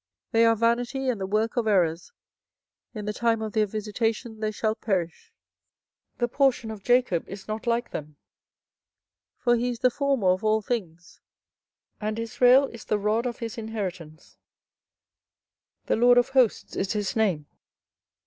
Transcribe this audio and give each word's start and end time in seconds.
24:010:015 0.31 0.31
They 0.31 0.45
are 0.45 0.55
vanity, 0.55 1.09
and 1.09 1.21
the 1.21 1.27
work 1.27 1.55
of 1.57 1.67
errors: 1.67 2.11
in 2.95 3.05
the 3.05 3.13
time 3.13 3.43
of 3.43 3.53
their 3.53 3.67
visitation 3.67 4.39
they 4.39 4.49
shall 4.49 4.73
perish. 4.73 5.31
24:010:016 6.15 6.17
The 6.21 6.27
portion 6.27 6.71
of 6.71 6.83
Jacob 6.83 7.29
is 7.29 7.47
not 7.47 7.67
like 7.67 7.91
them: 7.91 8.15
for 9.37 9.55
he 9.55 9.69
is 9.69 9.77
the 9.77 9.91
former 9.91 10.29
of 10.29 10.43
all 10.43 10.63
things; 10.63 11.21
and 11.99 12.17
Israel 12.17 12.65
is 12.69 12.85
the 12.85 12.97
rod 12.97 13.27
of 13.27 13.37
his 13.37 13.59
inheritance: 13.59 14.39
The 15.85 15.97
LORD 15.97 16.17
of 16.17 16.29
hosts 16.29 16.75
is 16.75 16.93
his 16.93 17.15
name. 17.15 17.45